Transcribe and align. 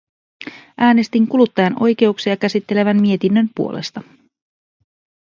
Äänestin 0.77 1.27
kuluttajan 1.27 1.75
oikeuksia 1.79 2.37
käsittelevän 2.37 3.01
mietinnön 3.01 3.49
puolesta. 3.55 4.03